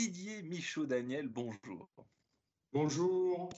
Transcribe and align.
Didier 0.00 0.40
Michaud-Daniel, 0.40 1.28
bonjour. 1.28 1.90
Bonjour. 2.72 3.50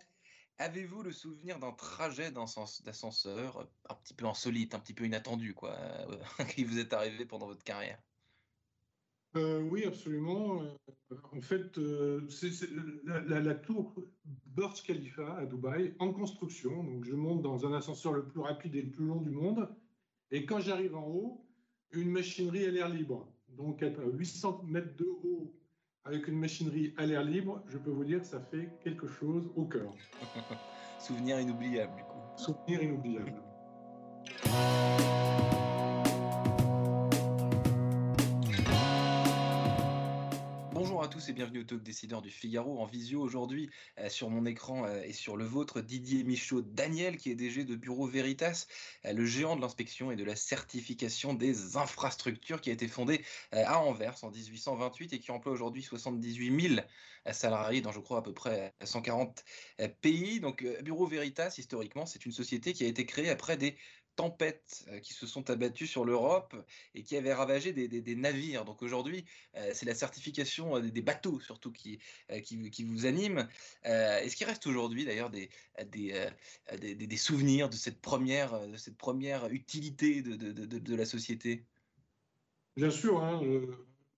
Avez-vous 0.58 1.04
le 1.04 1.12
souvenir 1.12 1.60
d'un 1.60 1.70
trajet 1.70 2.32
d'ascenseur 2.32 3.68
un 3.88 3.94
petit 3.94 4.12
peu 4.12 4.26
insolite, 4.26 4.74
un 4.74 4.80
petit 4.80 4.92
peu 4.92 5.04
inattendu, 5.04 5.54
quoi, 5.54 5.78
qui 6.56 6.64
vous 6.64 6.80
est 6.80 6.92
arrivé 6.92 7.26
pendant 7.26 7.46
votre 7.46 7.62
carrière? 7.62 8.02
Euh, 9.36 9.62
oui, 9.70 9.84
absolument. 9.84 10.64
Euh, 10.64 11.16
en 11.30 11.40
fait, 11.40 11.78
euh, 11.78 12.28
c'est 12.28 12.50
la, 13.04 13.54
tour 13.54 13.94
Burj 14.46 14.82
Khalifa 14.82 15.36
à 15.36 15.46
Dubaï 15.46 15.94
en 16.00 16.12
construction. 16.12 16.82
Donc, 16.82 17.04
je 17.04 17.14
monte 17.14 17.42
dans 17.42 17.66
un 17.66 17.72
ascenseur 17.72 18.14
le 18.14 18.26
plus 18.26 18.40
rapide 18.40 18.74
et 18.74 18.82
le 18.82 18.90
plus 18.90 19.06
long 19.06 19.20
du 19.20 19.30
monde. 19.30 19.68
Et 20.32 20.44
quand 20.44 20.58
j'arrive 20.58 20.96
en 20.96 21.06
haut, 21.06 21.46
une 21.92 22.10
machinerie 22.10 22.64
à 22.64 22.72
l'air 22.72 22.88
libre. 22.88 23.32
Donc, 23.46 23.84
à 23.84 23.92
800 24.12 24.64
mètres 24.64 24.96
de 24.96 25.04
haut, 25.04 25.54
avec 26.04 26.26
une 26.28 26.38
machinerie 26.38 26.92
à 26.96 27.06
l'air 27.06 27.22
libre, 27.22 27.62
je 27.68 27.78
peux 27.78 27.90
vous 27.90 28.04
dire 28.04 28.20
que 28.20 28.26
ça 28.26 28.40
fait 28.40 28.68
quelque 28.82 29.06
chose 29.06 29.50
au 29.56 29.64
cœur. 29.64 29.92
Souvenir 30.98 31.40
inoubliable, 31.40 31.96
du 31.96 32.02
coup. 32.02 32.20
Souvenir 32.36 32.82
inoubliable. 32.82 33.34
tous 41.08 41.28
et 41.28 41.32
bienvenue 41.32 41.60
au 41.60 41.64
Talk 41.64 41.82
Décideur 41.82 42.22
du 42.22 42.30
Figaro 42.30 42.80
en 42.80 42.86
visio 42.86 43.20
aujourd'hui 43.20 43.68
euh, 43.98 44.08
sur 44.08 44.30
mon 44.30 44.46
écran 44.46 44.84
euh, 44.84 45.02
et 45.02 45.12
sur 45.12 45.36
le 45.36 45.44
vôtre 45.44 45.80
Didier 45.80 46.22
Michaud 46.22 46.62
Daniel 46.62 47.16
qui 47.16 47.30
est 47.30 47.34
DG 47.34 47.64
de 47.64 47.74
Bureau 47.74 48.06
Veritas, 48.06 48.66
euh, 49.04 49.12
le 49.12 49.26
géant 49.26 49.56
de 49.56 49.60
l'inspection 49.60 50.12
et 50.12 50.16
de 50.16 50.22
la 50.22 50.36
certification 50.36 51.34
des 51.34 51.76
infrastructures 51.76 52.60
qui 52.60 52.70
a 52.70 52.72
été 52.72 52.86
fondé 52.86 53.24
à 53.50 53.80
Anvers 53.80 54.22
en 54.22 54.30
1828 54.30 55.12
et 55.14 55.18
qui 55.18 55.32
emploie 55.32 55.52
aujourd'hui 55.52 55.82
78 55.82 56.68
000 56.68 56.80
salariés 57.32 57.80
dans 57.80 57.92
je 57.92 58.00
crois 58.00 58.18
à 58.18 58.22
peu 58.22 58.32
près 58.32 58.72
140 58.82 59.44
pays. 60.00 60.40
Donc 60.40 60.64
Bureau 60.82 61.06
Veritas 61.06 61.54
historiquement 61.58 62.06
c'est 62.06 62.26
une 62.26 62.32
société 62.32 62.72
qui 62.72 62.84
a 62.84 62.88
été 62.88 63.06
créée 63.06 63.30
après 63.30 63.56
des 63.56 63.76
tempêtes 64.16 64.84
euh, 64.88 64.98
qui 65.00 65.12
se 65.12 65.26
sont 65.26 65.50
abattues 65.50 65.86
sur 65.86 66.04
l'Europe 66.04 66.54
et 66.94 67.02
qui 67.02 67.16
avaient 67.16 67.32
ravagé 67.32 67.72
des, 67.72 68.16
navires. 68.16 68.64
Donc 68.64 68.82
aujourd'hui, 68.82 69.24
euh, 69.56 69.70
c'est 69.74 69.86
la 69.86 69.94
certification 69.94 70.76
euh, 70.76 70.80
des 70.80 71.02
bateaux 71.02 71.40
surtout 71.40 71.72
qui, 71.72 71.98
qui, 72.44 72.84
vous 72.84 73.06
anime. 73.06 73.48
Est-ce 73.84 74.36
qu'il 74.36 74.46
reste 74.46 74.66
aujourd'hui 74.66 75.04
d'ailleurs 75.04 75.30
des, 75.30 75.50
des, 75.90 77.16
souvenirs 77.16 77.68
de 77.68 77.74
cette 77.74 78.00
première, 78.00 78.68
de 78.68 78.76
cette 78.76 78.96
première 78.96 79.48
utilité 79.48 80.22
de, 80.22 80.36
de, 80.36 80.96
la 80.96 81.04
société? 81.04 81.64
Bien 82.76 82.90
sûr, 82.90 83.22
hein, 83.22 83.40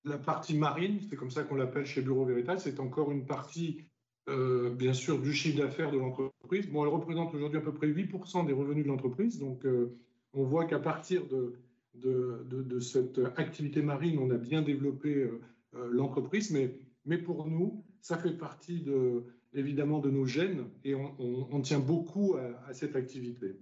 la 0.05 0.19
partie 0.19 0.57
marine, 0.57 1.01
c'est 1.09 1.17
comme 1.17 1.31
ça 1.31 1.45
qu'on 1.45 1.57
l'appelle 1.57 1.87
chez 1.87 2.03
Bureau 2.03 2.25
Veritas, 2.25 2.59
c'est 2.59 2.81
encore 2.81 3.11
une 3.11 3.27
partie 3.27 3.85
euh, 4.29 4.71
bien 4.71 4.95
sûr, 4.95 5.21
du 5.21 5.33
chiffre 5.33 5.59
d'affaires 5.59 5.91
de 5.91 5.99
l'entreprise. 5.99 6.67
Bon, 6.71 6.83
elle 6.85 6.93
représente 6.93 7.35
aujourd'hui 7.35 7.59
à 7.59 7.61
peu 7.61 7.75
près 7.75 7.89
8% 7.89 8.47
des 8.47 8.53
revenus 8.53 8.85
de 8.85 8.89
l'entreprise. 8.89 9.39
Donc, 9.39 9.65
euh, 9.67 9.95
on 10.33 10.45
voit 10.45 10.65
qu'à 10.65 10.79
partir 10.79 11.23
de, 11.27 12.81
cette 12.81 13.21
activité 13.37 13.83
marine, 13.83 14.19
on 14.19 14.31
a 14.31 14.39
bien 14.39 14.63
développé 14.63 15.15
euh, 15.15 15.89
l'entreprise. 15.91 16.51
Mais, 16.51 16.75
mais 17.05 17.19
pour 17.19 17.47
nous, 17.47 17.85
ça 18.01 18.17
fait 18.17 18.33
partie 18.33 18.81
de, 18.81 19.25
évidemment 19.53 20.01
de 20.01 20.11
nos 20.11 20.25
gènes 20.25 20.65
et 20.85 20.95
on, 20.95 21.61
tient 21.61 21.79
beaucoup 21.79 22.37
à, 22.67 22.73
cette 22.73 22.97
activité. 22.97 23.57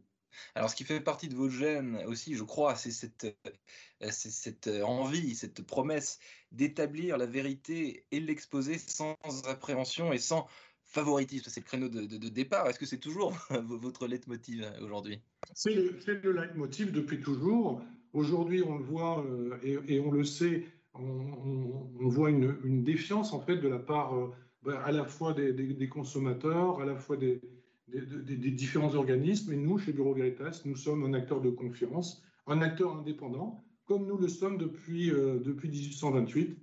Alors, 0.55 0.71
ce 0.71 0.77
qui 0.77 0.85
fait 0.85 1.01
partie 1.01 1.29
de 1.29 1.35
vos 1.35 1.49
gènes 1.49 2.03
aussi, 2.07 2.35
je 2.35 2.45
crois, 2.45 2.77
c'est 2.77 2.91
cette, 2.91 3.37
cette 4.11 4.69
envie, 4.85 5.35
cette 5.35 5.63
promesse 5.63 6.19
d'établir 6.51 7.19
la 7.19 7.27
vérité 7.27 8.05
et 8.11 8.21
l'exposer 8.21 8.79
sans 8.79 9.17
appréhension 9.49 10.13
et 10.13 10.19
sans 10.19 10.47
favoritisme. 10.93 11.49
C'est 11.49 11.61
le 11.61 11.65
créneau 11.65 11.89
de, 11.89 12.29
départ. 12.29 12.69
Est-ce 12.69 12.79
que 12.79 12.87
c'est 12.87 12.99
toujours 12.99 13.37
votre 13.51 14.07
leitmotiv 14.07 14.63
euh, 14.63 14.85
aujourd'hui? 14.85 15.21
C'est 15.55 15.75
le, 15.75 15.99
le 16.23 16.33
leitmotiv 16.33 16.93
depuis 16.93 17.21
toujours. 17.21 17.83
Aujourd'hui, 18.13 18.63
on 18.63 18.77
le 18.77 18.85
voit 18.85 19.25
euh, 19.25 19.59
et, 19.89 19.99
on 20.01 20.11
le 20.11 20.25
sait, 20.25 20.67
on, 20.95 22.09
voit 22.09 22.31
une, 22.31 22.85
défiance 22.85 23.33
en 23.33 23.41
fait 23.41 23.57
de 23.57 23.69
la 23.69 23.79
part 23.79 24.15
euh, 24.15 24.31
ben, 24.63 24.77
à 24.85 24.93
la 24.93 25.05
fois 25.05 25.33
des, 25.33 25.89
consommateurs, 25.89 26.81
à 26.81 26.85
la 26.85 26.97
fois 26.97 27.17
des, 27.17 27.41
des, 27.93 28.51
différents 28.51 28.95
organismes. 28.95 29.53
Et 29.53 29.57
nous, 29.57 29.79
chez 29.79 29.93
Bureau 29.93 30.15
Veritas, 30.15 30.63
nous 30.65 30.77
sommes 30.77 31.05
un 31.05 31.15
acteur 31.15 31.41
de 31.41 31.51
confiance, 31.51 32.23
un 32.47 32.61
acteur 32.63 32.97
indépendant 32.97 33.65
comme 33.87 34.07
nous 34.07 34.17
le 34.17 34.29
sommes 34.29 34.59
depuis, 34.59 35.11
euh, 35.11 35.39
depuis 35.45 35.69
1828. 35.69 36.49
Mhm. 36.49 36.57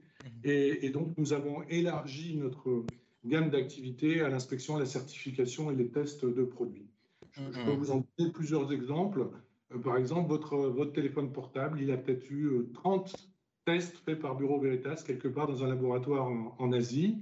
Et, 0.43 0.89
donc, 0.89 1.09
nous 1.17 1.33
avons 1.33 1.63
élargi 1.69 2.35
notre 2.35 2.85
gamme 3.25 3.49
d'activités 3.49 4.21
à 4.21 4.29
l'inspection, 4.29 4.77
à 4.77 4.79
la 4.79 4.85
certification 4.85 5.71
et 5.71 5.75
les 5.75 5.89
tests 5.89 6.25
de 6.25 6.43
produits. 6.43 6.87
Je, 7.33 7.41
peux 7.63 7.71
mhm. 7.71 7.77
vous 7.77 7.91
en 7.91 8.05
donner 8.17 8.31
plusieurs 8.31 8.71
exemples. 8.73 9.27
Euh, 9.73 9.77
par 9.77 9.97
exemple, 9.97 10.29
votre, 10.29 10.57
votre 10.57 10.93
téléphone 10.93 11.31
portable, 11.31 11.79
il 11.81 11.91
a 11.91 11.97
peut-être 11.97 12.29
eu 12.31 12.67
30 12.73 13.13
euh, 13.13 13.17
tests 13.65 13.97
faits 13.97 14.19
par 14.19 14.35
Bureau 14.35 14.59
Veritas 14.59 15.03
quelque 15.05 15.27
part 15.27 15.47
dans 15.47 15.63
un 15.63 15.67
laboratoire 15.67 16.27
en, 16.57 16.71
Asie. 16.71 17.17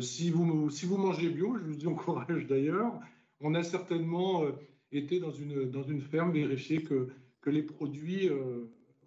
si, 0.00 0.30
vous, 0.30 0.68
si 0.68 0.84
vous 0.84 0.98
mangez 0.98 1.30
bio, 1.30 1.56
je 1.56 1.64
vous 1.64 1.86
encourage 1.86 2.46
d'ailleurs, 2.46 2.92
on 3.42 3.54
a 3.54 3.62
certainement 3.62 4.44
été 4.90 5.20
dans 5.20 5.32
une, 5.32 5.70
dans 5.70 5.82
une 5.82 6.00
ferme 6.00 6.32
vérifier 6.32 6.82
que, 6.82 7.08
que 7.40 7.50
les 7.50 7.62
produits 7.62 8.28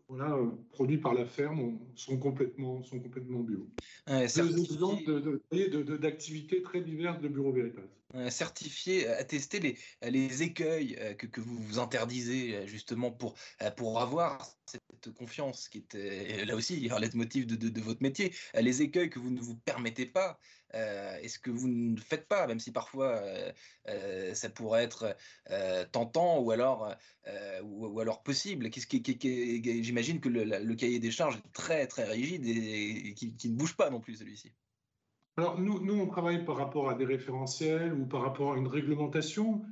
voilà, 0.07 0.35
euh, 0.35 0.49
produits 0.71 0.97
par 0.97 1.13
la 1.13 1.25
ferme 1.25 1.79
sont 1.95 2.17
complètement, 2.17 2.83
sont 2.83 2.99
complètement 2.99 3.39
bio. 3.39 3.67
Ouais, 4.07 4.27
Deux 4.35 4.59
exemples 4.59 5.99
d'activités 5.99 6.61
très 6.61 6.81
diverses 6.81 7.19
de 7.21 7.27
Bureau 7.27 7.51
Veritas. 7.51 7.81
Certifier, 8.29 9.07
attester 9.07 9.59
les, 9.59 9.77
les 10.01 10.43
écueils 10.43 10.97
euh, 10.99 11.13
que, 11.13 11.27
que 11.27 11.41
vous 11.41 11.57
vous 11.57 11.79
interdisez 11.79 12.55
euh, 12.55 12.67
justement 12.67 13.11
pour, 13.11 13.35
pour 13.77 13.99
avoir 14.01 14.45
cette 14.65 15.13
confiance 15.13 15.69
qui 15.69 15.85
est 15.93 16.45
là 16.45 16.55
aussi 16.55 16.87
le 16.87 16.99
leitmotiv 16.99 17.45
de, 17.45 17.55
de, 17.55 17.69
de, 17.69 17.81
votre 17.81 18.01
métier, 18.01 18.33
les 18.55 18.81
écueils 18.81 19.09
que 19.09 19.19
vous 19.19 19.29
ne 19.29 19.39
vous 19.39 19.55
permettez 19.55 20.05
pas, 20.05 20.39
est-ce 20.73 21.37
que 21.39 21.51
vous 21.51 21.67
ne 21.67 21.99
faites 21.99 22.27
pas, 22.27 22.47
même 22.47 22.59
si 22.59 22.71
parfois 22.71 23.23
ça 24.33 24.49
pourrait 24.49 24.83
être 24.83 25.15
tentant 25.91 26.39
ou 26.39 26.49
alors, 26.49 26.95
ou, 27.63 27.99
alors 27.99 28.23
possible? 28.23 28.69
J'imagine 28.73 30.19
que 30.19 30.29
le, 30.29 30.75
cahier 30.75 30.99
des 30.99 31.11
charges 31.11 31.37
est 31.37 31.53
très 31.53 31.85
très 31.85 32.05
rigide 32.05 32.45
et, 32.47 33.13
qui, 33.13 33.49
ne 33.49 33.55
bouge 33.55 33.77
pas 33.77 33.91
non 33.91 34.01
plus 34.01 34.15
celui-ci. 34.15 34.51
Alors 35.37 35.59
nous, 35.59 35.83
nous, 35.83 35.95
on 35.95 36.07
travaille 36.07 36.45
par 36.45 36.55
rapport 36.55 36.89
à 36.89 36.95
des 36.95 37.05
référentiels 37.05 37.93
ou 37.93 38.05
par 38.05 38.21
rapport 38.21 38.53
à 38.53 38.57
une 38.57 38.67
réglementation 38.67 39.63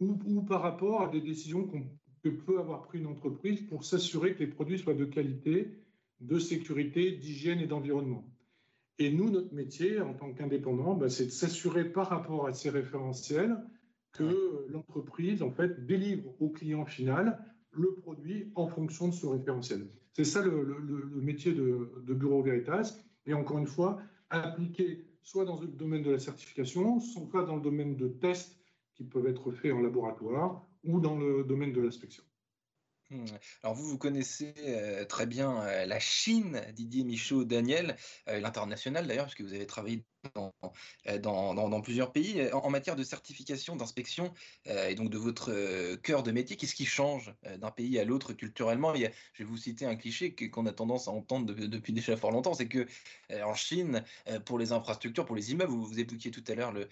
ou, 0.00 0.18
ou 0.26 0.42
par 0.42 0.62
rapport 0.62 1.02
à 1.02 1.08
des 1.08 1.20
décisions 1.20 1.68
que 2.22 2.28
peut 2.28 2.58
avoir 2.58 2.82
pris 2.82 2.98
une 2.98 3.06
entreprise 3.06 3.60
pour 3.62 3.84
s'assurer 3.84 4.34
que 4.34 4.40
les 4.40 4.46
produits 4.46 4.78
soient 4.78 4.94
de 4.94 5.04
qualité, 5.04 5.78
de 6.20 6.38
sécurité, 6.38 7.12
d'hygiène 7.12 7.60
et 7.60 7.66
d'environnement. 7.66 8.28
Et 8.98 9.10
nous, 9.10 9.30
notre 9.30 9.54
métier 9.54 10.00
en 10.00 10.14
tant 10.14 10.32
qu'indépendant, 10.32 10.94
bah, 10.94 11.08
c'est 11.08 11.26
de 11.26 11.30
s'assurer 11.30 11.84
par 11.84 12.08
rapport 12.08 12.46
à 12.46 12.52
ces 12.52 12.70
référentiels 12.70 13.56
que 14.12 14.66
l'entreprise 14.68 15.42
en 15.42 15.50
fait 15.50 15.86
délivre 15.86 16.34
au 16.40 16.50
client 16.50 16.84
final 16.84 17.38
le 17.72 17.94
produit 17.94 18.52
en 18.54 18.68
fonction 18.68 19.08
de 19.08 19.14
ce 19.14 19.26
référentiel. 19.26 19.88
C'est 20.12 20.24
ça 20.24 20.42
le, 20.42 20.62
métier 21.14 21.52
de, 21.52 22.14
Bureau 22.14 22.42
Veritas. 22.42 22.98
Et 23.24 23.32
encore 23.32 23.58
une 23.58 23.66
fois, 23.66 24.00
appliqué 24.30 25.06
soit 25.22 25.44
dans 25.44 25.60
le 25.60 25.66
domaine 25.66 26.02
de 26.02 26.10
la 26.10 26.18
certification, 26.18 27.00
soit 27.00 27.44
dans 27.44 27.56
le 27.56 27.62
domaine 27.62 27.96
de 27.96 28.08
tests 28.08 28.58
qui 28.94 29.04
peuvent 29.04 29.26
être 29.26 29.50
faits 29.52 29.72
en 29.72 29.80
laboratoire 29.80 30.66
ou 30.84 31.00
dans 31.00 31.16
le 31.16 31.44
domaine 31.44 31.72
de 31.72 31.80
l'inspection. 31.80 32.24
Mmh. 33.10 33.26
Alors 33.62 33.74
vous, 33.74 33.84
vous 33.84 33.98
connaissez 33.98 34.54
euh, 34.58 35.04
très 35.04 35.26
bien 35.26 35.62
euh, 35.62 35.86
la 35.86 36.00
Chine, 36.00 36.62
Didier 36.72 37.04
Michaud, 37.04 37.44
Daniel, 37.44 37.96
euh, 38.28 38.40
l'international 38.40 39.06
d'ailleurs, 39.06 39.26
puisque 39.26 39.42
vous 39.42 39.52
avez 39.52 39.66
travaillé 39.66 40.04
dans, 41.20 41.54
dans, 41.54 41.80
plusieurs 41.80 42.12
pays. 42.12 42.50
En, 42.52 42.70
matière 42.70 42.96
de 42.96 43.04
certification, 43.04 43.76
d'inspection, 43.76 44.32
et 44.66 44.94
donc 44.94 45.10
de 45.10 45.18
votre 45.18 45.96
cœur 45.96 46.22
de 46.22 46.30
métier, 46.30 46.56
qu'est-ce 46.56 46.74
qui 46.74 46.86
change 46.86 47.34
d'un 47.58 47.70
pays 47.70 47.98
à 47.98 48.04
l'autre 48.04 48.32
culturellement? 48.32 48.94
Je 48.94 49.00
vais 49.38 49.44
vous 49.44 49.56
citer 49.56 49.84
un 49.84 49.96
cliché 49.96 50.34
qu'on 50.34 50.66
a 50.66 50.72
tendance 50.72 51.08
à 51.08 51.10
entendre 51.10 51.52
depuis 51.54 51.92
déjà 51.92 52.16
fort 52.16 52.30
longtemps, 52.30 52.54
c'est 52.54 52.68
que 52.68 52.86
en 53.42 53.54
Chine, 53.54 54.04
pour 54.44 54.58
les 54.58 54.72
infrastructures, 54.72 55.24
pour 55.24 55.36
les 55.36 55.52
immeubles, 55.52 55.72
vous, 55.72 55.84
vous 55.84 56.00
évoquiez 56.00 56.30
tout 56.30 56.44
à 56.48 56.54
l'heure 56.54 56.72
le, 56.72 56.88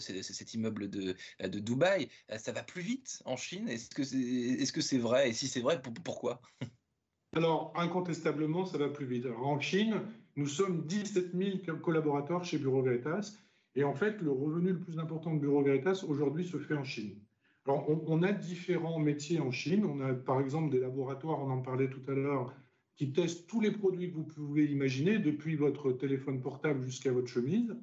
cet 0.00 0.54
immeuble 0.54 0.90
de, 0.90 1.16
Dubaï, 1.40 2.08
ça 2.36 2.52
va 2.52 2.62
plus 2.62 2.82
vite 2.82 3.22
en 3.24 3.36
Chine? 3.36 3.68
Est-ce 3.68 3.90
que 3.94 4.04
c'est 4.04 4.18
est 4.18 4.64
-ce 4.64 4.80
c'est 4.80 4.98
vrai? 4.98 5.30
Et 5.30 5.32
si 5.32 5.48
c'est 5.48 5.60
vrai, 5.60 5.80
pourquoi? 6.04 6.40
Alors, 7.34 7.72
incontestablement, 7.76 8.66
ça 8.66 8.76
va 8.76 8.90
plus 8.90 9.06
vite. 9.06 9.26
En 9.42 9.58
Chine, 9.58 10.02
nous 10.36 10.46
sommes 10.46 10.84
17 10.86 11.32
000 11.34 11.78
collaborateurs 11.78 12.44
chez 12.44 12.58
Bureau 12.58 12.82
Veritas. 12.82 13.38
Et 13.74 13.84
en 13.84 13.94
fait, 13.94 14.20
le 14.20 14.30
revenu 14.30 14.72
le 14.72 14.78
plus 14.78 14.98
important 14.98 15.32
de 15.32 15.40
Bureau 15.40 15.62
Veritas 15.62 16.04
aujourd'hui 16.06 16.44
se 16.44 16.58
fait 16.58 16.74
en 16.74 16.84
Chine. 16.84 17.16
Alors, 17.64 17.88
on, 17.88 18.22
a 18.22 18.32
différents 18.32 18.98
métiers 18.98 19.40
en 19.40 19.50
Chine. 19.50 19.86
On 19.86 20.02
a 20.02 20.12
par 20.12 20.42
exemple 20.42 20.70
des 20.70 20.80
laboratoires, 20.80 21.42
on 21.42 21.50
en 21.50 21.62
parlait 21.62 21.88
tout 21.88 22.02
à 22.06 22.12
l'heure, 22.12 22.52
qui 22.96 23.12
teste 23.14 23.46
tous 23.46 23.62
les 23.62 23.70
produits 23.70 24.10
que 24.10 24.16
vous 24.16 24.24
pouvez 24.24 24.66
imaginer, 24.66 25.18
depuis 25.18 25.56
votre 25.56 25.90
téléphone 25.90 26.42
portable 26.42 26.82
jusqu'à 26.84 27.12
votre 27.12 27.28
chemise. 27.28 27.74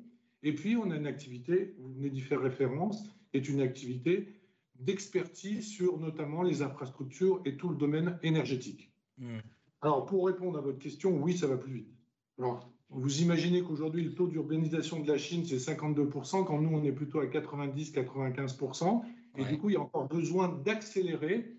Et 0.43 0.53
puis, 0.53 0.75
on 0.75 0.91
a 0.91 0.95
une 0.95 1.07
activité, 1.07 1.73
vous 1.79 1.91
venez 1.93 2.11
d'y 2.11 2.21
faire 2.21 2.39
référence, 2.39 3.03
est 3.33 3.49
une 3.49 3.61
activité 3.61 4.27
d'expertise 4.75 5.67
sur 5.67 5.97
notamment 5.97 6.43
les 6.43 6.61
infrastructures 6.61 7.41
et 7.45 7.57
tout 7.57 7.69
le 7.69 7.75
domaine 7.75 8.19
énergétique. 8.21 8.88
Hmm. 9.19 9.39
Alors, 9.81 10.05
pour 10.05 10.25
répondre 10.25 10.57
à 10.57 10.61
votre 10.61 10.79
question, 10.79 11.21
oui, 11.21 11.37
ça 11.37 11.47
va 11.47 11.57
plus 11.57 11.73
vite. 11.73 11.93
Alors, 12.37 12.69
vous 12.89 13.21
imaginez 13.21 13.61
qu'aujourd'hui, 13.61 14.03
le 14.03 14.13
taux 14.13 14.27
d'urbanisation 14.27 14.99
de 14.99 15.07
la 15.07 15.17
Chine, 15.17 15.45
c'est 15.45 15.57
52%, 15.57 16.43
quand 16.45 16.59
nous, 16.59 16.75
on 16.75 16.83
est 16.83 16.91
plutôt 16.91 17.19
à 17.19 17.25
90-95%. 17.25 19.03
Et 19.37 19.45
du 19.45 19.57
coup, 19.57 19.69
il 19.69 19.73
y 19.73 19.77
a 19.77 19.81
encore 19.81 20.07
besoin 20.07 20.49
d'accélérer, 20.65 21.55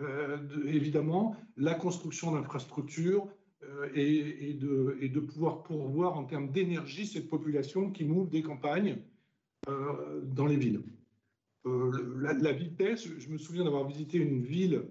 euh, 0.00 0.36
évidemment, 0.66 1.36
la 1.56 1.74
construction 1.74 2.32
d'infrastructures 2.32 3.26
euh, 3.64 3.88
et, 3.94 4.52
de, 4.52 4.96
et, 5.00 5.08
de, 5.08 5.18
pouvoir 5.18 5.62
pourvoir 5.62 6.16
en 6.16 6.24
termes 6.24 6.50
d'énergie 6.50 7.06
cette 7.06 7.28
population 7.28 7.90
qui 7.90 8.04
move 8.04 8.28
des 8.28 8.42
campagnes 8.42 8.98
euh, 9.68 10.20
dans 10.22 10.46
les 10.46 10.56
villes. 10.56 10.82
La, 11.64 12.34
la, 12.34 12.52
vitesse, 12.52 13.08
je 13.18 13.28
me 13.28 13.36
souviens 13.36 13.64
d'avoir 13.64 13.86
visité 13.86 14.16
une 14.18 14.42
ville 14.42 14.84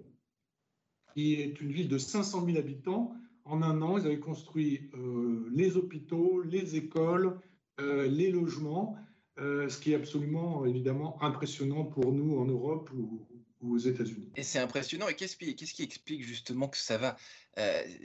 qui 1.18 1.34
est 1.34 1.60
une 1.62 1.72
ville 1.72 1.88
de 1.88 1.98
500 1.98 2.46
000 2.46 2.60
habitants 2.60 3.12
en 3.44 3.64
un 3.64 3.81
an, 3.81 3.98
ils 3.98 4.06
avaient 4.06 4.19
construit 4.19 4.92
euh, 4.94 5.50
les 5.52 5.75
hôpitaux, 5.75 6.44
les 6.44 6.75
écoles, 6.75 7.40
euh, 7.80 8.08
les 8.08 8.30
logements, 8.30 8.96
euh, 9.40 9.68
ce 9.68 9.80
qui 9.80 9.94
est 9.94 9.96
absolument 9.96 10.64
évidemment 10.68 11.19
impressionnant 11.24 11.86
pour 11.86 12.14
nous 12.14 12.38
en 12.38 12.46
Europe 12.46 12.92
ou, 12.94 13.25
aux 13.64 13.80
États-Unis. 13.80 14.30
Et 14.36 14.44
c'est 14.44 14.60
impressionnant. 14.60 15.08
Et 15.08 15.16
qu'est-ce 15.16 15.38
qui, 15.38 15.84
explique 15.84 16.24
justement 16.24 16.68
que 16.68 16.78
ça 16.78 17.00
va 17.00 17.18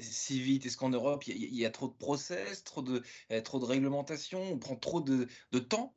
si 0.01 0.41
vite? 0.41 0.65
Est-ce 0.65 0.79
qu'en 0.79 0.89
Europe, 0.89 1.27
il 1.27 1.55
y, 1.55 1.67
a 1.67 1.71
trop 1.71 1.89
de 1.89 1.93
process, 1.93 2.65
trop 2.65 2.81
de, 2.81 3.03
trop 3.45 3.59
réglementation, 3.59 4.41
on 4.41 4.59
prend 4.59 4.77
trop 4.77 5.03
de 5.03 5.59
temps? 5.59 5.95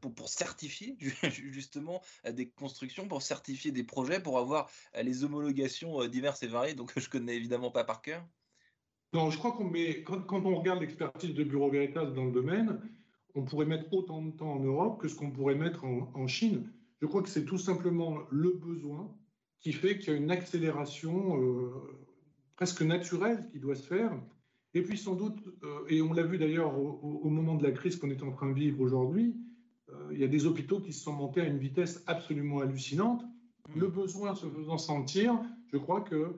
Pour, 0.00 0.14
pour, 0.14 0.28
certifier 0.28 0.96
justement 1.30 2.02
des 2.30 2.48
constructions, 2.48 3.08
pour 3.08 3.22
certifier 3.22 3.72
des 3.72 3.84
projets, 3.84 4.20
pour 4.20 4.38
avoir 4.38 4.70
les 5.02 5.24
homologations 5.24 6.04
diverses 6.06 6.42
et 6.42 6.48
variées, 6.48 6.74
donc 6.74 6.92
je 6.98 7.08
connais 7.08 7.36
évidemment 7.36 7.70
pas 7.70 7.84
par 7.84 8.02
cœur 8.02 8.24
non, 9.14 9.30
je 9.30 9.38
crois 9.38 9.52
qu'on 9.52 9.70
met, 9.70 10.02
quand, 10.02 10.44
on 10.44 10.56
regarde 10.56 10.80
l'expertise 10.80 11.34
de 11.34 11.44
Bureau 11.44 11.70
Veritas 11.70 12.06
dans 12.06 12.24
le 12.24 12.32
domaine, 12.32 12.80
on 13.36 13.44
pourrait 13.44 13.64
mettre 13.64 13.92
autant 13.92 14.20
de 14.20 14.32
temps 14.32 14.54
en 14.54 14.58
Europe 14.58 15.00
que 15.00 15.06
ce 15.06 15.14
qu'on 15.14 15.30
pourrait 15.30 15.54
mettre 15.54 15.84
en, 15.84 16.26
Chine. 16.26 16.68
Je 17.00 17.06
crois 17.06 17.22
que 17.22 17.28
c'est 17.28 17.44
tout 17.44 17.58
simplement 17.58 18.18
le 18.32 18.50
besoin 18.50 19.14
qui 19.60 19.72
fait 19.72 19.98
qu'il 19.98 20.12
y 20.12 20.16
a 20.16 20.18
une 20.18 20.32
accélération 20.32 21.40
euh, 21.40 21.70
presque 22.56 22.82
naturelle 22.82 23.48
qui 23.52 23.60
doit 23.60 23.76
se 23.76 23.86
faire. 23.86 24.12
Et 24.74 24.82
puis 24.82 24.98
sans 24.98 25.14
doute, 25.14 25.38
euh, 25.62 25.84
et 25.88 26.02
on 26.02 26.12
l'a 26.12 26.24
vu 26.24 26.36
d'ailleurs 26.36 26.76
au, 26.76 27.30
moment 27.30 27.54
de 27.54 27.62
la 27.62 27.70
crise 27.70 27.96
qu'on 27.96 28.10
est 28.10 28.22
en 28.24 28.32
train 28.32 28.48
de 28.48 28.54
vivre 28.54 28.80
aujourd'hui, 28.80 29.36
euh, 29.36 29.53
il 30.12 30.18
y 30.18 30.24
a 30.24 30.28
des 30.28 30.46
hôpitaux 30.46 30.80
qui 30.80 30.92
se 30.92 31.02
sont 31.02 31.12
montés 31.12 31.40
à 31.40 31.44
une 31.44 31.58
vitesse 31.58 32.02
absolument 32.06 32.60
hallucinante. 32.60 33.22
Mmh. 33.22 33.80
Le 33.80 33.88
besoin 33.88 34.34
se 34.34 34.46
faisant 34.46 34.78
sentir, 34.78 35.40
je 35.72 35.78
crois 35.78 36.00
que 36.00 36.34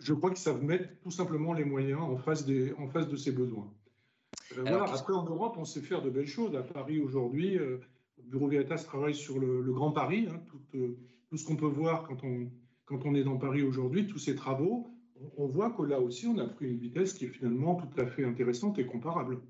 je 0.00 0.12
crois 0.12 0.30
qu'ils 0.30 0.38
savent 0.38 0.62
mettre 0.62 0.88
tout 1.02 1.10
simplement 1.10 1.52
les 1.52 1.64
moyens 1.64 2.00
en 2.00 2.16
face, 2.16 2.44
des, 2.44 2.72
en 2.74 2.88
face 2.88 3.08
de 3.08 3.16
ces 3.16 3.32
besoins. 3.32 3.72
Euh, 4.58 4.62
voilà. 4.62 4.84
Après, 4.84 5.12
en 5.12 5.24
Europe, 5.24 5.56
on 5.58 5.64
sait 5.64 5.80
faire 5.80 6.02
de 6.02 6.10
belles 6.10 6.26
choses. 6.26 6.54
À 6.56 6.62
Paris, 6.62 7.00
aujourd'hui, 7.00 7.58
euh, 7.58 7.78
Bureau 8.24 8.48
Veritas 8.48 8.82
travaille 8.84 9.14
sur 9.14 9.38
le, 9.38 9.62
Grand 9.72 9.92
Paris. 9.92 10.26
Hein, 10.30 10.42
euh, 10.74 10.96
tout, 11.30 11.36
ce 11.36 11.44
qu'on 11.44 11.56
peut 11.56 11.66
voir 11.66 12.06
quand 12.06 12.22
on, 12.24 12.50
quand 12.84 13.04
on 13.06 13.14
est 13.14 13.24
dans 13.24 13.38
Paris 13.38 13.62
aujourd'hui, 13.62 14.06
tous 14.06 14.18
ces 14.18 14.34
travaux, 14.34 14.88
on, 15.36 15.46
voit 15.46 15.70
que 15.70 15.82
là 15.82 16.00
aussi, 16.00 16.26
on 16.26 16.38
a 16.38 16.46
pris 16.46 16.66
une 16.66 16.78
vitesse 16.78 17.14
qui 17.14 17.26
est 17.26 17.28
finalement 17.28 17.76
tout 17.76 18.00
à 18.00 18.06
fait 18.06 18.24
intéressante 18.24 18.78
et 18.78 18.86
comparable. 18.86 19.40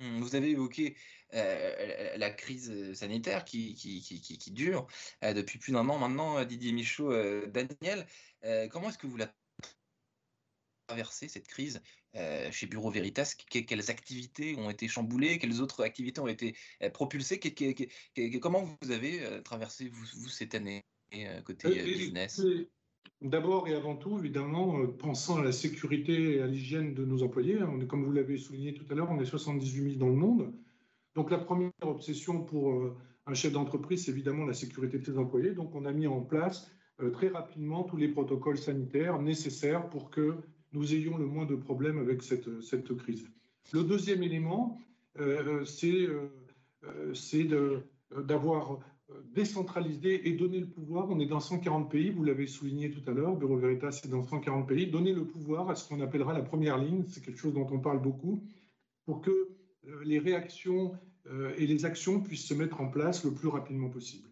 Hum, 0.00 0.20
vous 0.20 0.34
avez 0.34 0.50
évoqué 0.50 0.96
la 1.32 2.30
crise 2.30 2.92
sanitaire 2.94 3.44
qui, 3.44 3.74
qui, 3.74 4.00
qui, 4.00 4.20
qui 4.20 4.50
dure 4.50 4.86
depuis 5.22 5.58
plus 5.58 5.72
d'un 5.72 5.88
an 5.88 5.98
maintenant, 5.98 6.44
Didier 6.44 6.72
Michaud, 6.72 7.12
Daniel. 7.46 8.06
comment 8.70 8.88
est-ce 8.88 8.98
que 8.98 9.06
vous 9.06 9.16
la 9.16 9.32
traversé 10.92 11.28
cette 11.28 11.48
crise 11.48 11.80
euh, 12.16 12.50
chez 12.50 12.66
Bureau 12.66 12.90
Veritas? 12.90 13.34
Quelles 13.48 13.90
activités 13.90 14.56
ont 14.56 14.68
été 14.68 14.88
chamboulées? 14.88 15.38
Quelles 15.38 15.60
autres 15.62 15.82
activités 15.82 16.20
ont 16.20 16.28
été 16.28 16.54
euh, 16.82 16.90
propulsées? 16.90 17.40
Comment 18.40 18.76
vous 18.82 18.90
avez 18.90 19.22
euh, 19.22 19.40
traversé, 19.40 19.88
vous, 19.88 20.28
cette 20.28 20.54
année 20.54 20.84
côté 21.44 21.82
business? 21.82 22.42
D'abord 23.20 23.68
et 23.68 23.74
avant 23.74 23.96
tout, 23.96 24.18
évidemment, 24.18 24.86
pensant 24.86 25.38
à 25.38 25.44
la 25.44 25.52
sécurité 25.52 26.36
et 26.36 26.42
à 26.42 26.46
l'hygiène 26.46 26.92
de 26.92 27.04
nos 27.04 27.22
employés. 27.22 27.60
Hein, 27.60 27.78
comme 27.88 28.04
vous 28.04 28.12
l'avez 28.12 28.36
souligné 28.36 28.74
tout 28.74 28.84
à 28.90 28.94
l'heure, 28.94 29.10
on 29.10 29.20
est 29.20 29.24
78 29.24 29.82
000 29.82 29.96
dans 29.96 30.08
le 30.08 30.14
monde. 30.14 30.52
Donc 31.14 31.30
la 31.30 31.38
première 31.38 31.72
obsession 31.82 32.42
pour 32.42 32.94
un 33.26 33.34
chef 33.34 33.52
d'entreprise, 33.52 34.04
c'est 34.04 34.10
évidemment 34.10 34.46
la 34.46 34.54
sécurité 34.54 34.98
de 34.98 35.04
ses 35.04 35.18
employés. 35.18 35.52
Donc 35.52 35.74
on 35.74 35.84
a 35.84 35.92
mis 35.92 36.06
en 36.06 36.20
place 36.20 36.70
très 37.12 37.28
rapidement 37.28 37.82
tous 37.82 37.96
les 37.96 38.08
protocoles 38.08 38.58
sanitaires 38.58 39.20
nécessaires 39.20 39.88
pour 39.90 40.10
que 40.10 40.36
nous 40.72 40.94
ayons 40.94 41.18
le 41.18 41.26
moins 41.26 41.44
de 41.44 41.54
problèmes 41.54 41.98
avec 41.98 42.22
cette, 42.22 42.96
crise. 42.96 43.28
Le 43.72 43.84
deuxième 43.84 44.22
élément, 44.22 44.78
euh, 45.20 45.64
c'est 45.64 46.08
euh, 46.08 47.78
d'avoir 48.16 48.78
décentralisé 49.34 50.28
et 50.28 50.32
donné 50.32 50.58
le 50.60 50.66
pouvoir. 50.66 51.10
On 51.10 51.20
est 51.20 51.26
dans 51.26 51.40
140 51.40 51.90
pays, 51.90 52.10
vous 52.10 52.24
l'avez 52.24 52.46
souligné 52.46 52.90
tout 52.90 53.02
à 53.10 53.12
l'heure, 53.12 53.36
Bureau 53.36 53.56
Veritas 53.56 54.00
est 54.04 54.08
dans 54.08 54.22
140 54.22 54.66
pays. 54.66 54.86
Donner 54.86 55.12
le 55.12 55.24
pouvoir 55.24 55.68
à 55.68 55.74
ce 55.74 55.86
qu'on 55.88 56.00
appellera 56.00 56.32
la 56.32 56.42
première 56.42 56.78
ligne, 56.78 57.04
c'est 57.08 57.22
quelque 57.22 57.38
chose 57.38 57.52
dont 57.52 57.68
on 57.70 57.78
parle 57.78 58.00
beaucoup, 58.00 58.42
pour 59.04 59.20
que 59.20 59.30
euh, 59.30 59.61
les 60.04 60.18
réactions 60.18 60.92
et 61.56 61.66
les 61.66 61.84
actions 61.84 62.20
puissent 62.20 62.46
se 62.46 62.54
mettre 62.54 62.80
en 62.80 62.88
place 62.88 63.24
le 63.24 63.32
plus 63.32 63.48
rapidement 63.48 63.88
possible. 63.88 64.28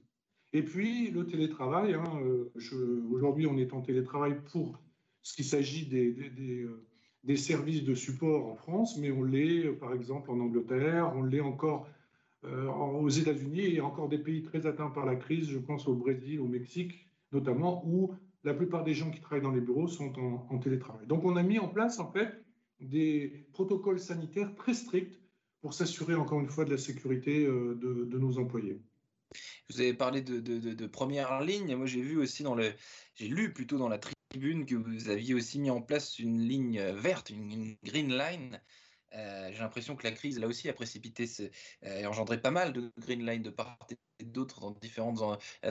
Et 0.52 0.62
puis 0.62 1.10
le 1.10 1.26
télétravail. 1.26 1.94
Hein, 1.94 2.20
Aujourd'hui, 3.10 3.46
on 3.46 3.56
est 3.58 3.72
en 3.72 3.80
télétravail 3.80 4.36
pour 4.52 4.80
ce 5.22 5.34
qu'il 5.34 5.44
s'agit 5.44 5.86
des, 5.86 6.66
euh, 7.28 7.36
services 7.36 7.84
de 7.84 7.94
support 7.94 8.46
en 8.46 8.54
France, 8.54 8.96
mais 8.98 9.10
on 9.10 9.22
l'est 9.22 9.66
euh, 9.66 9.72
par 9.74 9.92
exemple 9.92 10.30
en 10.30 10.40
Angleterre, 10.40 11.12
on 11.14 11.22
l'est 11.22 11.40
encore 11.40 11.88
euh, 12.44 12.66
aux 12.68 13.08
États-Unis 13.08 13.74
et 13.74 13.80
encore 13.80 14.08
des 14.08 14.18
pays 14.18 14.42
très 14.42 14.66
atteints 14.66 14.90
par 14.90 15.04
la 15.04 15.16
crise, 15.16 15.48
je 15.48 15.58
pense 15.58 15.86
au 15.86 15.94
Brésil, 15.94 16.40
au 16.40 16.46
Mexique 16.46 17.06
notamment, 17.32 17.84
où 17.86 18.12
la 18.42 18.54
plupart 18.54 18.82
des 18.82 18.94
gens 18.94 19.10
qui 19.10 19.20
travaillent 19.20 19.44
dans 19.44 19.52
les 19.52 19.60
bureaux 19.60 19.86
sont 19.86 20.12
en, 20.18 20.58
télétravail. 20.58 21.06
Donc 21.06 21.24
on 21.24 21.36
a 21.36 21.42
mis 21.42 21.58
en 21.58 21.68
place 21.68 22.00
en 22.00 22.10
fait 22.10 22.42
des 22.80 23.46
protocoles 23.52 24.00
sanitaires 24.00 24.52
très 24.56 24.74
stricts 24.74 25.19
pour 25.60 25.74
s'assurer 25.74 26.14
encore 26.14 26.40
une 26.40 26.48
fois 26.48 26.64
de 26.64 26.70
la 26.70 26.78
sécurité 26.78 27.44
de, 27.44 27.74
de 28.04 28.18
nos 28.18 28.38
employés. 28.38 28.80
Vous 29.70 29.80
avez 29.80 29.94
parlé 29.94 30.22
de, 30.22 30.40
de, 30.40 30.58
de, 30.58 30.86
première 30.86 31.40
ligne. 31.40 31.76
Moi, 31.76 31.86
j'ai 31.86 32.02
vu 32.02 32.18
aussi 32.18 32.42
dans 32.42 32.54
le, 32.54 32.72
j'ai 33.14 33.28
lu 33.28 33.52
plutôt 33.52 33.78
dans 33.78 33.88
la 33.88 33.98
tribune 33.98 34.66
que 34.66 34.74
vous 34.74 35.08
aviez 35.08 35.34
aussi 35.34 35.60
mis 35.60 35.70
en 35.70 35.80
place 35.80 36.18
une 36.18 36.40
ligne 36.40 36.78
euh, 36.78 36.92
verte, 36.94 37.30
une, 37.30 37.76
green 37.84 38.12
line. 38.16 38.60
Euh, 39.14 39.50
j'ai 39.52 39.58
l'impression 39.58 39.96
que 39.96 40.04
la 40.04 40.12
crise, 40.12 40.38
là 40.38 40.46
aussi, 40.46 40.68
a 40.68 40.72
précipité 40.72 41.28
euh, 41.40 42.00
et 42.00 42.06
engendré 42.06 42.40
pas 42.40 42.50
mal 42.50 42.72
de 42.72 42.92
green 42.98 43.24
line 43.26 43.42
de 43.42 43.50
part 43.50 43.78
et 44.18 44.24
d'autre 44.24 44.60
dans 44.60 44.70
différentes 44.72 45.20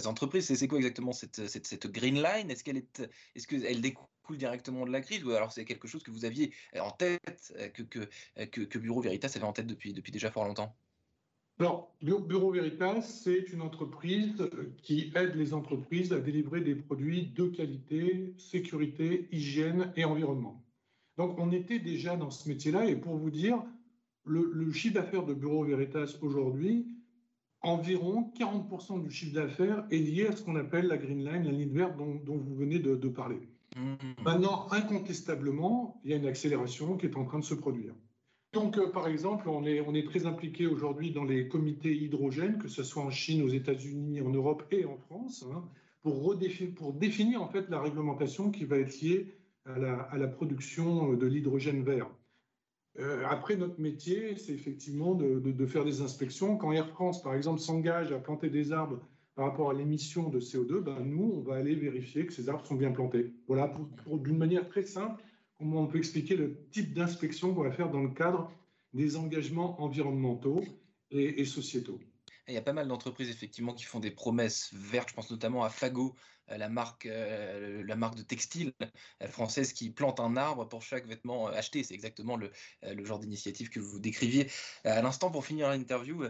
entreprises. 0.05 0.53
C'est 0.53 0.67
quoi 0.67 0.77
exactement 0.77 1.13
cette, 1.13 1.47
cette, 1.47 1.67
cette 1.67 1.87
green 1.87 2.21
line? 2.21 2.51
Est-ce 2.51 2.63
qu'elle 2.63 2.77
est, 2.77 3.01
est-ce 3.35 3.47
qu'elle 3.47 3.81
découle 3.81 4.07
directement 4.37 4.85
de 4.85 4.91
la 4.91 5.01
crise 5.01 5.23
ou 5.23 5.31
alors 5.31 5.51
c'est 5.51 5.65
quelque 5.65 5.87
chose 5.87 6.03
que 6.03 6.11
vous 6.11 6.25
aviez 6.25 6.53
en 6.79 6.91
tête, 6.91 7.53
que, 7.73 7.83
que, 7.83 7.99
que, 8.45 8.61
que 8.61 8.79
Bureau 8.79 9.01
Veritas 9.01 9.31
avait 9.35 9.45
en 9.45 9.53
tête 9.53 9.67
depuis, 9.67 9.93
depuis 9.93 10.11
déjà 10.11 10.31
fort 10.31 10.45
longtemps? 10.45 10.75
Alors, 11.59 11.93
Bureau 12.01 12.51
Veritas, 12.51 13.01
c'est 13.01 13.51
une 13.51 13.61
entreprise 13.61 14.49
qui 14.81 15.11
aide 15.13 15.35
les 15.35 15.53
entreprises 15.53 16.13
à 16.13 16.21
délivrer 16.21 16.61
des 16.61 16.75
produits 16.75 17.33
de 17.35 17.47
qualité, 17.47 18.33
sécurité, 18.37 19.27
hygiène 19.33 19.91
et 19.97 20.05
environnement. 20.05 20.63
Donc, 21.17 21.37
on 21.37 21.51
était 21.51 21.79
déjà 21.79 22.15
dans 22.15 22.31
ce 22.31 22.47
métier-là. 22.47 22.85
Et 22.85 22.95
pour 22.95 23.17
vous 23.17 23.29
dire, 23.29 23.61
le, 24.23 24.71
chiffre 24.71 24.93
d'affaires 24.93 25.25
de 25.25 25.33
Bureau 25.33 25.65
Veritas 25.65 26.17
aujourd'hui, 26.21 26.95
environ 27.59 28.31
40% 28.39 29.03
du 29.03 29.11
chiffre 29.11 29.33
d'affaires 29.33 29.85
est 29.91 29.97
lié 29.97 30.27
à 30.27 30.35
ce 30.37 30.43
qu'on 30.43 30.55
appelle 30.55 30.87
la 30.87 30.97
Green 30.97 31.25
Line, 31.25 31.43
la 31.43 31.51
ligne 31.51 31.73
verte 31.73 31.97
dont, 31.97 32.37
vous 32.37 32.55
venez 32.55 32.79
de 32.79 33.09
parler. 33.09 33.49
Mmh. 33.75 34.23
Maintenant, 34.23 34.67
incontestablement, 34.71 35.99
il 36.03 36.11
y 36.11 36.13
a 36.13 36.17
une 36.17 36.27
accélération 36.27 36.97
qui 36.97 37.05
est 37.05 37.15
en 37.15 37.25
train 37.25 37.39
de 37.39 37.43
se 37.43 37.53
produire. 37.53 37.93
Donc, 38.53 38.77
euh, 38.77 38.89
par 38.89 39.07
exemple, 39.07 39.47
on 39.47 39.63
est, 39.63 40.05
très 40.05 40.25
impliqué 40.25 40.65
aujourd'hui 40.65 41.11
dans 41.11 41.23
les 41.23 41.47
comités 41.47 41.95
hydrogènes, 41.95 42.57
que 42.57 42.67
ce 42.67 42.83
soit 42.83 43.03
en 43.03 43.11
Chine, 43.11 43.43
aux 43.43 43.49
États-Unis, 43.49 44.21
en 44.21 44.29
Europe 44.29 44.63
et 44.71 44.85
en 44.85 44.97
France, 44.97 45.45
hein, 45.51 45.63
pour, 46.01 46.35
définir 46.35 47.43
en 47.43 47.47
fait 47.47 47.69
la 47.69 47.79
réglementation 47.79 48.49
qui 48.49 48.65
va 48.65 48.77
être 48.77 48.99
liée 49.01 49.35
à 49.65 49.77
la, 50.17 50.27
production 50.27 51.13
de 51.13 51.25
l'hydrogène 51.27 51.83
vert. 51.83 52.09
Euh, 52.97 53.23
après, 53.29 53.55
notre 53.55 53.79
métier, 53.79 54.35
c'est 54.35 54.53
effectivement 54.53 55.13
de, 55.13 55.65
faire 55.67 55.85
des 55.85 56.01
inspections. 56.01 56.57
Quand 56.57 56.71
Air 56.71 56.89
France, 56.89 57.21
par 57.21 57.35
exemple, 57.35 57.59
s'engage 57.59 58.11
à 58.11 58.17
planter 58.17 58.49
des 58.49 58.71
arbres 58.71 58.99
par 59.39 59.47
rapport 59.47 59.69
à 59.69 59.73
l'émission 59.73 60.27
de 60.27 60.41
CO2, 60.41 60.81
ben 60.81 60.99
nous, 60.99 61.31
on 61.37 61.39
va 61.39 61.55
aller 61.55 61.73
vérifier 61.73 62.25
que 62.25 62.33
ces 62.33 62.49
arbres 62.49 62.67
sont 62.67 62.75
bien 62.75 62.91
plantés. 62.91 63.31
Voilà, 63.47 63.73
d'une 64.05 64.37
manière 64.37 64.67
très 64.67 64.83
simple, 64.83 65.23
comment 65.57 65.83
on 65.83 65.87
peut 65.87 65.97
expliquer 65.97 66.35
le 66.35 66.57
type 66.71 66.93
d'inspection 66.93 67.53
qu'on 67.53 67.63
va 67.63 67.71
faire 67.71 67.89
dans 67.89 68.01
le 68.01 68.09
cadre 68.09 68.51
des 68.93 69.15
engagements 69.15 69.81
environnementaux 69.81 70.61
et 71.11 71.45
sociétaux. 71.45 72.01
Il 72.49 72.55
y 72.55 72.57
a 72.57 72.61
pas 72.61 72.73
mal 72.73 72.87
d'entreprises 72.87 73.29
effectivement 73.29 73.73
qui 73.73 73.85
font 73.85 73.99
des 73.99 74.11
promesses 74.11 74.71
vertes. 74.73 75.09
Je 75.09 75.13
pense 75.13 75.29
notamment 75.29 75.63
à 75.63 75.69
Fago, 75.69 76.15
euh, 76.51 76.57
la 76.57 76.69
marque, 76.69 77.05
euh, 77.05 77.83
la 77.85 77.95
marque 77.95 78.15
de 78.15 78.21
textile 78.21 78.73
euh, 79.21 79.27
française 79.27 79.73
qui 79.73 79.89
plante 79.89 80.19
un 80.19 80.35
arbre 80.37 80.67
pour 80.67 80.81
chaque 80.81 81.07
vêtement 81.07 81.47
acheté. 81.47 81.83
C'est 81.83 81.93
exactement 81.93 82.35
le, 82.35 82.51
le 82.83 83.05
genre 83.05 83.19
d'initiative 83.19 83.69
que 83.69 83.79
vous 83.79 83.99
décriviez 83.99 84.49
à 84.83 85.01
l'instant. 85.01 85.31
Pour 85.31 85.45
finir 85.45 85.69
l'interview, 85.69 86.23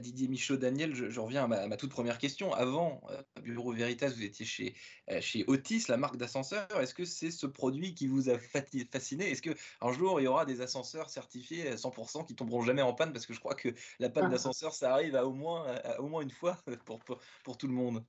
Didier 0.00 0.28
Michaud, 0.28 0.56
Daniel, 0.56 0.94
je, 0.94 1.20
reviens 1.20 1.50
à 1.50 1.66
ma, 1.66 1.76
toute 1.76 1.90
première 1.90 2.18
question. 2.18 2.52
Avant 2.52 3.02
Bureau 3.42 3.72
Veritas, 3.72 4.08
vous 4.08 4.22
étiez 4.22 4.46
chez, 4.46 4.74
chez 5.20 5.44
Otis, 5.46 5.84
la 5.88 5.96
marque 5.96 6.16
d'ascenseurs. 6.16 6.68
Est-ce 6.80 6.94
que 6.94 7.04
c'est 7.04 7.30
ce 7.30 7.46
produit 7.46 7.94
qui 7.94 8.06
vous 8.06 8.28
a 8.28 8.38
fasciné? 8.38 9.30
Est-ce 9.30 9.42
qu'un 9.42 9.92
jour, 9.92 10.20
il 10.20 10.24
y 10.24 10.26
aura 10.26 10.44
des 10.46 10.60
ascenseurs 10.60 11.10
certifiés 11.10 11.74
100% 11.74 12.26
qui 12.26 12.34
tomberont 12.34 12.62
jamais 12.62 12.82
en 12.82 12.94
panne? 12.94 13.12
Parce 13.12 13.26
que 13.26 13.34
je 13.34 13.40
crois 13.40 13.54
que 13.54 13.74
la 13.98 14.08
panne 14.08 14.30
d'ascenseur, 14.30 14.74
ça 14.74 14.92
arrive 14.92 15.16
à 15.16 15.26
au 15.26 15.32
moins, 15.32 15.55
au 15.98 16.08
moins 16.08 16.22
une 16.22 16.30
fois 16.30 16.58
pour, 16.84 17.00
pour, 17.44 17.56
tout 17.56 17.66
le 17.66 17.74
monde 17.74 18.02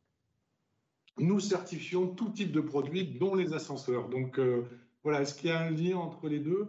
nous 1.20 1.40
certifions 1.40 2.08
tout 2.08 2.30
type 2.30 2.52
de 2.52 2.62
produits, 2.62 3.06
dont 3.06 3.36
les 3.36 3.54
ascenseurs. 3.54 4.10
Donc 4.10 4.40
euh, 4.40 4.64
voilà, 5.04 5.22
est-ce 5.22 5.36
qu'il 5.36 5.50
y 5.50 5.54
a 5.54 5.60
un 5.60 5.72
lien 5.72 5.98
entre 5.98 6.28
les 6.28 6.40
deux? 6.40 6.68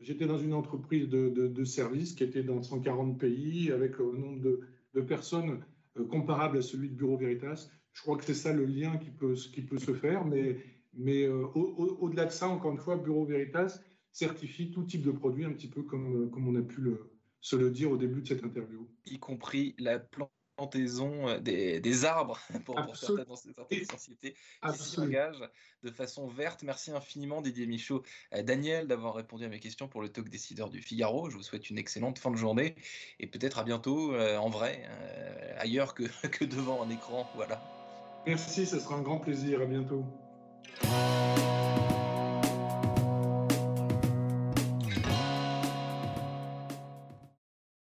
J'étais 0.00 0.26
dans 0.26 0.38
une 0.38 0.54
entreprise 0.54 1.08
de, 1.08 1.28
de, 1.28 1.64
services 1.64 2.14
qui 2.14 2.22
était 2.22 2.44
dans 2.44 2.62
140 2.62 3.18
pays, 3.18 3.72
avec 3.72 3.94
un 3.98 4.16
nombre 4.16 4.40
de, 4.40 5.00
personnes 5.02 5.60
euh, 5.96 6.04
comparable 6.04 6.58
à 6.58 6.62
celui 6.62 6.88
de 6.88 6.94
Bureau 6.94 7.16
Veritas. 7.16 7.68
Je 7.92 8.02
crois 8.02 8.16
que 8.16 8.24
c'est 8.24 8.34
ça 8.34 8.52
le 8.52 8.64
lien 8.64 8.96
qui 8.96 9.10
peut, 9.10 9.34
qui 9.34 9.62
peut 9.62 9.78
se 9.78 9.92
faire, 9.92 10.24
mais, 10.24 10.56
mais 10.94 11.24
euh, 11.24 11.46
au-delà 11.54 12.26
de 12.26 12.30
ça, 12.30 12.48
encore 12.48 12.72
une 12.72 12.78
fois, 12.78 12.96
Bureau 12.96 13.24
Veritas 13.24 13.80
certifie 14.12 14.70
tout 14.70 14.84
type 14.84 15.02
de 15.02 15.10
produit, 15.10 15.44
un 15.44 15.52
petit 15.52 15.68
peu 15.68 15.82
comme, 15.82 16.30
comme 16.30 16.48
on 16.48 16.54
a 16.56 16.62
pu 16.62 16.80
le, 16.80 17.17
se 17.40 17.56
le 17.56 17.70
dire 17.70 17.90
au 17.90 17.96
début 17.96 18.22
de 18.22 18.28
cette 18.28 18.42
interview. 18.42 18.88
Y 19.06 19.18
compris 19.18 19.74
la 19.78 19.98
plantaison 19.98 21.38
des, 21.40 21.80
des 21.80 22.04
arbres 22.04 22.38
pour, 22.64 22.74
pour 22.74 22.96
certaines, 22.96 23.24
certaines 23.36 23.84
sociétés 23.84 24.34
qui 24.72 24.78
s'engagent 24.78 25.48
de 25.82 25.90
façon 25.90 26.26
verte. 26.26 26.62
Merci 26.64 26.90
infiniment 26.90 27.40
Didier 27.40 27.66
Michaud, 27.66 28.02
Daniel, 28.42 28.88
d'avoir 28.88 29.14
répondu 29.14 29.44
à 29.44 29.48
mes 29.48 29.60
questions 29.60 29.88
pour 29.88 30.02
le 30.02 30.08
talk 30.08 30.28
décideur 30.28 30.68
du 30.70 30.82
Figaro. 30.82 31.30
Je 31.30 31.36
vous 31.36 31.42
souhaite 31.42 31.70
une 31.70 31.78
excellente 31.78 32.18
fin 32.18 32.30
de 32.30 32.36
journée 32.36 32.74
et 33.20 33.26
peut-être 33.26 33.58
à 33.58 33.64
bientôt 33.64 34.14
en 34.14 34.50
vrai, 34.50 34.88
ailleurs 35.58 35.94
que, 35.94 36.02
que 36.28 36.44
devant 36.44 36.82
un 36.82 36.90
écran. 36.90 37.30
Voilà. 37.36 37.62
Merci, 38.26 38.66
ce 38.66 38.78
sera 38.78 38.96
un 38.96 39.02
grand 39.02 39.18
plaisir. 39.18 39.62
À 39.62 39.66
bientôt. 39.66 40.04